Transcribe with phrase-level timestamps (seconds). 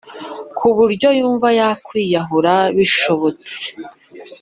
[0.57, 3.57] ku buryo yumva yakwiyahura bishobotse